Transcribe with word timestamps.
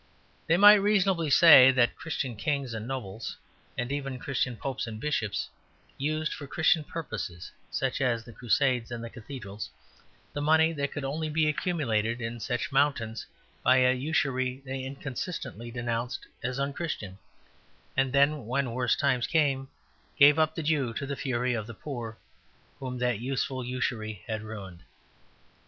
They 0.47 0.57
might 0.57 0.81
reasonably 0.81 1.29
say 1.29 1.69
that 1.73 1.95
Christian 1.95 2.35
kings 2.35 2.73
and 2.73 2.87
nobles, 2.87 3.37
and 3.77 3.91
even 3.91 4.17
Christian 4.17 4.57
popes 4.57 4.87
and 4.87 4.99
bishops, 4.99 5.47
used 5.95 6.33
for 6.33 6.47
Christian 6.47 6.83
purposes 6.83 7.51
(such 7.69 8.01
as 8.01 8.23
the 8.23 8.33
Crusades 8.33 8.89
and 8.89 9.03
the 9.03 9.11
cathedrals) 9.11 9.69
the 10.33 10.41
money 10.41 10.73
that 10.73 10.91
could 10.91 11.05
only 11.05 11.29
be 11.29 11.47
accumulated 11.47 12.19
in 12.19 12.39
such 12.39 12.71
mountains 12.71 13.27
by 13.61 13.77
a 13.77 13.93
usury 13.93 14.63
they 14.65 14.81
inconsistently 14.81 15.69
denounced 15.69 16.25
as 16.41 16.59
unchristian; 16.59 17.19
and 17.95 18.11
then, 18.11 18.47
when 18.47 18.71
worse 18.71 18.95
times 18.95 19.27
came, 19.27 19.67
gave 20.17 20.39
up 20.39 20.55
the 20.55 20.63
Jew 20.63 20.95
to 20.95 21.05
the 21.05 21.15
fury 21.15 21.53
of 21.53 21.67
the 21.67 21.75
poor, 21.75 22.17
whom 22.79 22.97
that 22.97 23.19
useful 23.19 23.63
usury 23.63 24.23
had 24.25 24.41
ruined. 24.41 24.79